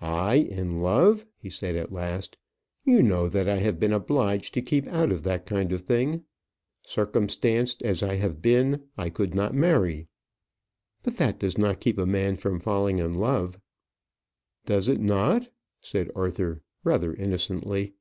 "I 0.00 0.36
in 0.36 0.78
love!" 0.80 1.26
he 1.36 1.50
said 1.50 1.74
at 1.74 1.90
last. 1.90 2.36
"You 2.84 3.02
know 3.02 3.28
that 3.28 3.48
I 3.48 3.56
have 3.56 3.80
been 3.80 3.92
obliged 3.92 4.54
to 4.54 4.62
keep 4.62 4.86
out 4.86 5.10
of 5.10 5.24
that 5.24 5.44
kind 5.44 5.72
of 5.72 5.80
thing. 5.80 6.22
Circumstanced 6.86 7.82
as 7.82 8.00
I 8.00 8.14
have 8.14 8.40
been, 8.40 8.84
I 8.96 9.10
could 9.10 9.34
not 9.34 9.56
marry." 9.56 10.06
"But 11.02 11.16
that 11.16 11.40
does 11.40 11.58
not 11.58 11.80
keep 11.80 11.98
a 11.98 12.06
man 12.06 12.36
from 12.36 12.60
falling 12.60 13.00
in 13.00 13.12
love." 13.14 13.58
"Does 14.66 14.88
not 14.88 15.42
it?" 15.46 15.52
said 15.80 16.12
Arthur, 16.14 16.62
rather 16.84 17.12
innocently. 17.14 17.94